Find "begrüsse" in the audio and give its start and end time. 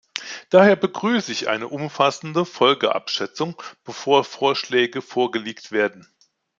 0.77-1.31